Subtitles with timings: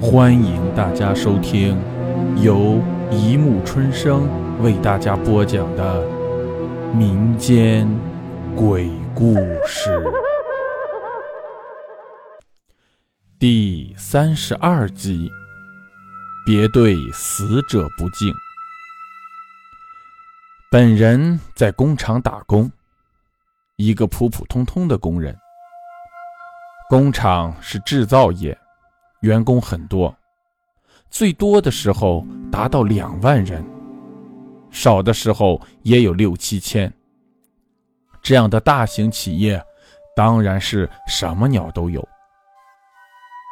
[0.00, 1.76] 欢迎大家收听
[2.40, 4.28] 由一木春生
[4.62, 6.06] 为大家播讲的
[6.94, 7.88] 民间
[8.54, 9.34] 鬼故
[9.66, 10.00] 事
[13.40, 15.28] 第三十二集。
[16.46, 18.32] 别对死者不敬。
[20.70, 22.70] 本人在工厂打工，
[23.76, 25.36] 一个普普通通的工人。
[26.88, 28.56] 工厂是制造业，
[29.20, 30.14] 员工很多，
[31.10, 33.64] 最多的时候达到两万人，
[34.70, 36.92] 少的时候也有六七千。
[38.22, 39.62] 这样的大型企业，
[40.14, 42.06] 当然是什么鸟都有。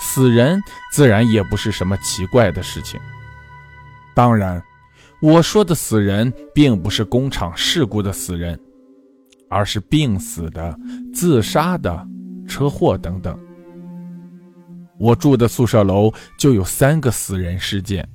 [0.00, 0.58] 死人
[0.92, 2.98] 自然也不是什么奇怪的事情。
[4.14, 4.62] 当然，
[5.20, 8.58] 我说的死人并不是工厂事故的死人，
[9.50, 10.74] 而是病死的、
[11.12, 12.06] 自杀的、
[12.48, 13.38] 车祸等等。
[15.00, 18.06] 我住的宿舍楼就有三个死人事件，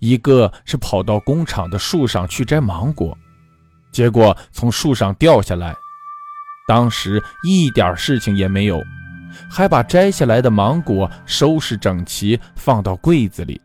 [0.00, 3.16] 一个是跑到工厂的树上去摘芒果，
[3.92, 5.72] 结果从树上掉下来，
[6.66, 8.82] 当时一点事情也没有。
[9.48, 13.60] 还把摘下来的芒果收拾整齐，放到柜子里，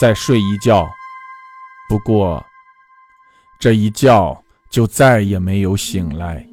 [0.00, 0.86] 再睡一觉。
[1.88, 2.44] 不过，
[3.58, 6.46] 这一觉就再也没有醒来。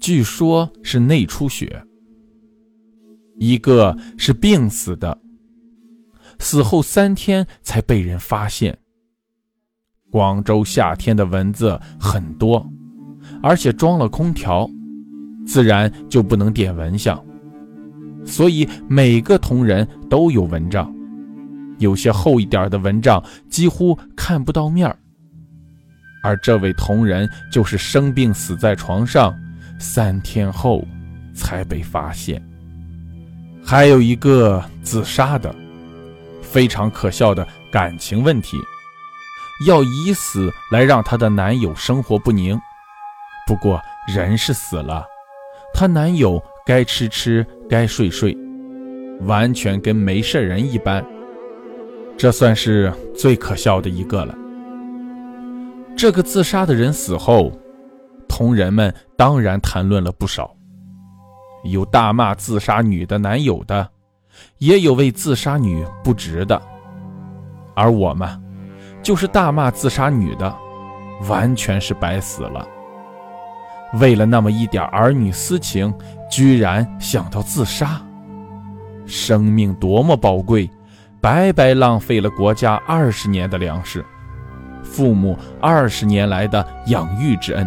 [0.00, 1.80] 据说是内出血。
[3.38, 5.18] 一个是病死的，
[6.38, 8.76] 死后三天才被人发现。
[10.10, 12.66] 广州夏天的蚊子很多，
[13.42, 14.68] 而且装了空调。
[15.46, 17.24] 自然就不能点蚊香，
[18.22, 20.94] 所以每个同仁都有蚊帐，
[21.78, 24.98] 有些厚一点的蚊帐几乎看不到面儿。
[26.22, 29.34] 而这位同仁就是生病死在床上，
[29.78, 30.86] 三天后
[31.34, 32.42] 才被发现。
[33.70, 35.54] 还有一个自杀的，
[36.40, 38.56] 非常可笑的感情问题，
[39.66, 42.58] 要以死来让她的男友生活不宁。
[43.46, 45.04] 不过人是死了。
[45.74, 48.34] 她男友该吃吃，该睡睡，
[49.26, 51.04] 完全跟没事人一般。
[52.16, 54.34] 这算是最可笑的一个了。
[55.94, 57.52] 这个自杀的人死后，
[58.26, 60.56] 同人们当然谈论了不少，
[61.64, 63.88] 有大骂自杀女的男友的，
[64.58, 66.60] 也有为自杀女不值的。
[67.74, 68.28] 而我们，
[69.02, 70.54] 就是大骂自杀女的，
[71.28, 72.66] 完全是白死了。
[73.94, 75.94] 为了那么一点儿女私情，
[76.30, 78.00] 居然想到自杀，
[79.06, 80.68] 生命多么宝贵，
[81.20, 84.04] 白白浪费了国家二十年的粮食，
[84.82, 87.66] 父母二十年来的养育之恩，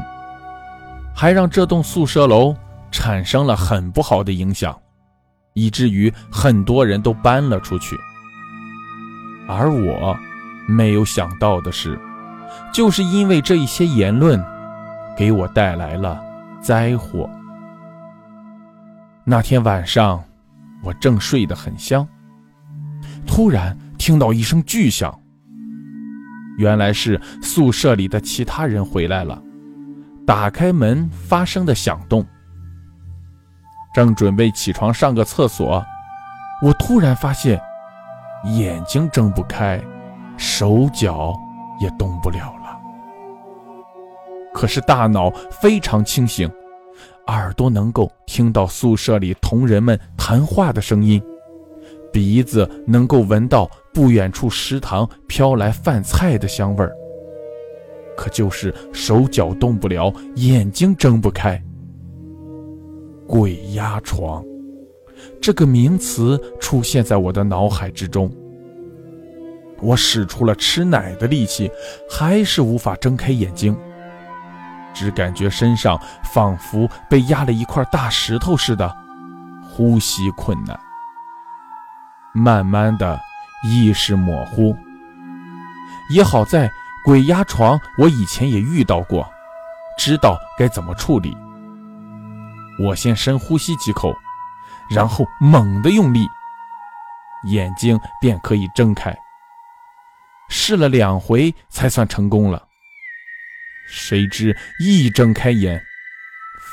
[1.15, 2.55] 还让这栋宿舍楼
[2.91, 4.77] 产生了很不好的影响，
[5.53, 7.97] 以至于很多人都搬了出去。
[9.47, 10.17] 而我
[10.67, 11.99] 没有想到的是，
[12.73, 14.43] 就是因为这一些言论。
[15.17, 16.23] 给我带来了
[16.61, 17.29] 灾祸。
[19.25, 20.23] 那天晚上，
[20.81, 22.07] 我正睡得很香，
[23.27, 25.13] 突然听到一声巨响。
[26.57, 29.39] 原来是宿舍里的其他人回来了，
[30.25, 32.25] 打开门发生的响动。
[33.93, 35.83] 正准备起床上个厕所，
[36.61, 37.61] 我突然发现
[38.55, 39.81] 眼睛睁不开，
[40.37, 41.37] 手脚
[41.79, 42.79] 也动不了了。
[44.53, 46.49] 可是大脑非常清醒，
[47.27, 51.21] 耳朵能够听到宿舍里同人们谈话的声音，
[52.13, 56.91] 鼻子能够闻到不远处食堂飘来饭菜的香味儿。
[58.15, 61.61] 可就是手脚动不了，眼睛睁不开。
[63.31, 64.43] 鬼压床，
[65.41, 68.29] 这个名词出现在我的脑海之中。
[69.79, 71.71] 我使出了吃奶的力气，
[72.09, 73.73] 还是无法睁开眼睛。
[74.93, 75.97] 只感觉身上
[76.33, 78.93] 仿佛被压了一块大石头似的，
[79.63, 80.77] 呼吸困难。
[82.33, 83.17] 慢慢的，
[83.63, 84.75] 意识模糊。
[86.13, 86.69] 也好在
[87.05, 89.25] 鬼压床，我以前也遇到过，
[89.97, 91.33] 知道该怎么处理。
[92.83, 94.15] 我先深呼吸几口，
[94.89, 96.25] 然后猛地用力，
[97.45, 99.15] 眼睛便可以睁开。
[100.49, 102.61] 试了两回，才算成功了。
[103.87, 105.81] 谁知一睁开眼，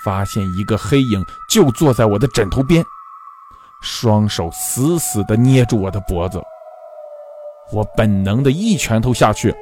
[0.05, 2.85] 发现一个黑影就坐在我的枕头边，
[3.83, 6.43] 双手死死地捏住我的脖子。
[7.73, 9.55] 我本能的一拳头下去，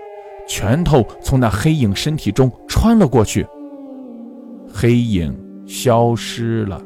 [0.49, 3.47] 拳头从那黑影身体中穿了过去，
[4.73, 5.35] 黑影
[5.67, 6.83] 消失了。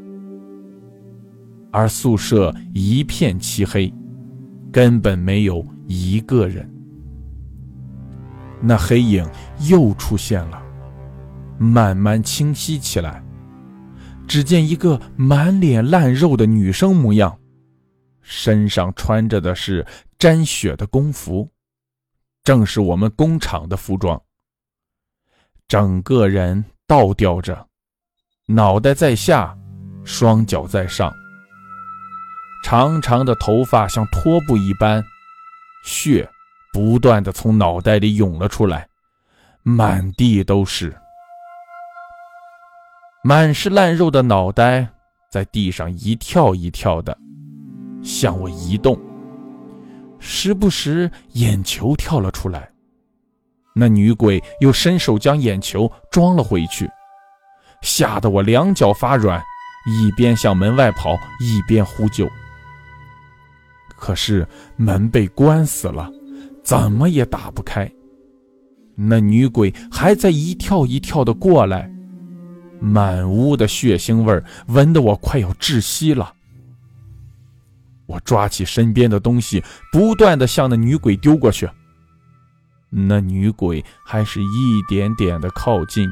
[1.73, 3.93] 而宿舍一片漆黑，
[4.73, 6.69] 根本没有一个人。
[8.61, 9.25] 那黑影
[9.69, 10.62] 又出现了，
[11.59, 13.25] 慢慢清晰起来。
[14.27, 17.38] 只见一个满脸烂肉的女生模样，
[18.21, 19.87] 身上穿着的是
[20.19, 21.49] 沾血的工服，
[22.44, 24.21] 正是我们工厂的服装。
[25.67, 27.67] 整个人倒吊着，
[28.52, 29.56] 脑袋在下，
[30.02, 31.14] 双脚在上。
[32.64, 35.00] 长长的头发像拖布一般，
[35.85, 36.29] 血
[36.73, 38.88] 不断的从脑袋里涌了出来，
[39.62, 40.93] 满地都是。
[43.23, 44.88] 满是烂肉的脑袋
[45.31, 47.17] 在地上一跳一跳的，
[48.03, 49.00] 向我移动，
[50.19, 52.69] 时不时眼球跳了出来。
[53.76, 56.91] 那女鬼又伸手将眼球装了回去，
[57.82, 59.43] 吓得我两脚发软，
[59.87, 62.31] 一边向门外跑，一边呼救。
[63.97, 64.47] 可是
[64.77, 66.11] 门被关死了，
[66.62, 67.91] 怎么也打不开。
[68.94, 71.91] 那女鬼还在一跳一跳的过来，
[72.81, 76.35] 满屋的血腥味闻得我快要窒息了。
[78.06, 79.62] 我抓起身边的东西，
[79.93, 81.69] 不断的向那女鬼丢过去。
[82.91, 86.11] 那女鬼还是一点点的靠近，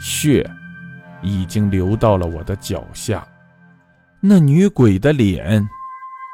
[0.00, 0.48] 血
[1.22, 3.26] 已经流到了我的脚下。
[4.20, 5.66] 那女鬼的脸。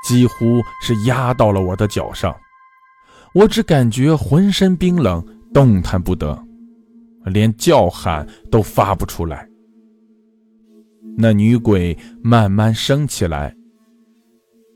[0.02, 2.34] 几乎是压到了我的脚上，
[3.34, 5.22] 我只感觉浑身冰冷，
[5.52, 6.42] 动弹不得，
[7.26, 9.46] 连叫喊都发不出来。
[11.18, 13.54] 那女鬼慢慢升起来，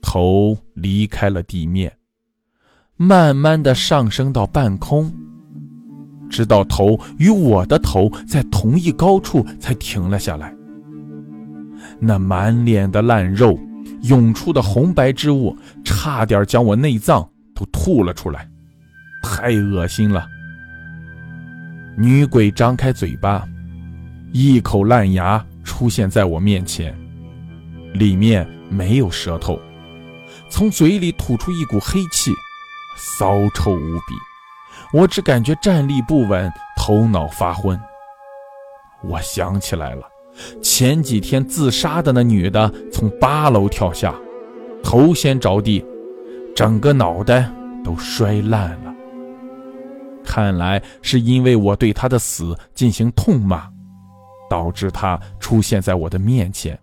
[0.02, 1.90] 头离开了地面，
[2.96, 5.10] 慢慢的上升到半空，
[6.34, 10.52] 直到头与我的头在同一高处才停了下来。
[12.00, 13.56] 那满脸的烂肉。
[14.02, 18.46] 涌出的红白之物，差点将我内脏都吐了出来，
[19.22, 20.26] 太恶心了。
[21.96, 23.48] 女鬼张开嘴巴，
[24.30, 26.94] 一口烂牙出现在我面前，
[27.94, 29.58] 里面没有舌头，
[30.50, 32.30] 从嘴里吐出一股黑气，
[32.98, 34.33] 骚臭无比。
[34.94, 37.78] 我只感觉站立不稳，头脑发昏。
[39.02, 40.06] 我想起来了。
[40.62, 44.14] 前几天自杀的那女的从八楼跳下，
[44.84, 45.84] 头先着地，
[46.54, 47.50] 整个脑袋
[47.82, 48.94] 都摔烂了。
[50.24, 53.68] 看来是因为我对她的死进行痛骂，
[54.48, 56.78] 导致她出现在我的面前。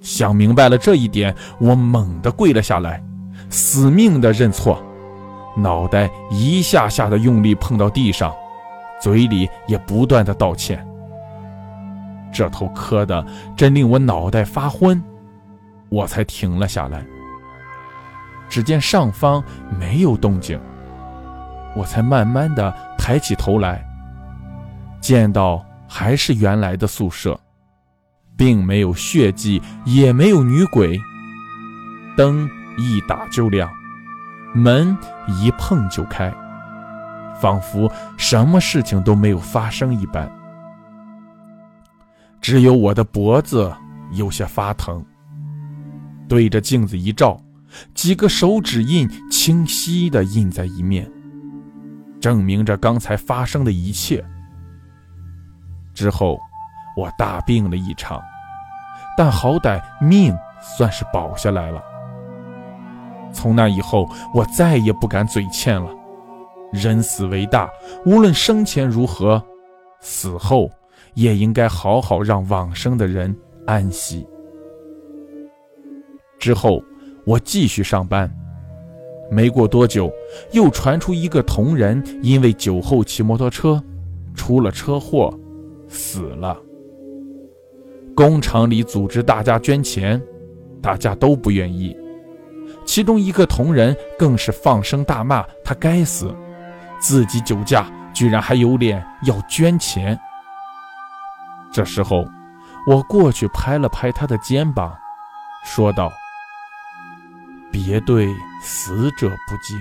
[0.00, 3.00] 想明白了这一点，我猛地跪了下来，
[3.50, 4.80] 死命的认错，
[5.56, 8.34] 脑袋一下下的用力碰到地上，
[9.00, 10.86] 嘴里也不断的道歉。
[12.32, 13.24] 这头磕的
[13.56, 15.02] 真令我脑袋发昏，
[15.88, 17.04] 我才停了下来。
[18.48, 19.42] 只见上方
[19.78, 20.58] 没有动静，
[21.74, 23.84] 我才慢慢的抬起头来，
[25.00, 27.38] 见到还是原来的宿舍，
[28.36, 30.98] 并没有血迹，也没有女鬼。
[32.16, 33.70] 灯一打就亮，
[34.54, 34.96] 门
[35.28, 36.32] 一碰就开，
[37.40, 40.30] 仿佛什么事情都没有发生一般。
[42.40, 43.72] 只有我的脖子
[44.12, 45.04] 有些发疼，
[46.28, 47.38] 对着镜子一照，
[47.94, 51.10] 几个手指印清晰地印在一面，
[52.20, 54.24] 证明着刚才发生的一切。
[55.92, 56.38] 之后，
[56.96, 58.22] 我大病了一场，
[59.16, 61.82] 但好歹命算是保下来了。
[63.32, 65.90] 从那以后，我再也不敢嘴欠了。
[66.72, 67.70] 人死为大，
[68.04, 69.42] 无论生前如何，
[70.00, 70.70] 死后。
[71.14, 73.34] 也应该好好让往生的人
[73.66, 74.24] 安息。
[76.38, 76.80] 之后，
[77.24, 78.32] 我继续上班。
[79.28, 80.12] 没过多久，
[80.52, 83.82] 又传出一个同仁因为酒后骑摩托车，
[84.36, 85.36] 出了车祸，
[85.88, 86.56] 死了。
[88.14, 90.22] 工厂里组织大家捐钱，
[90.80, 91.96] 大家都不愿意。
[92.88, 96.34] 其中一个同仁更是放声大骂他该死，
[96.98, 100.18] 自己酒驾居然还有脸要捐钱。
[101.70, 102.24] 这时候，
[102.86, 104.96] 我过去拍了拍他的肩膀，
[105.66, 106.10] 说道
[107.70, 108.26] ：“别对
[108.62, 109.78] 死者不敬。”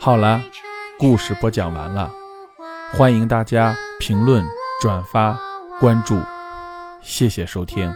[0.00, 0.40] 好了，
[1.00, 2.08] 故事播讲完了，
[2.92, 4.46] 欢迎大家评论、
[4.80, 5.36] 转发、
[5.80, 6.16] 关注，
[7.02, 7.92] 谢谢收听。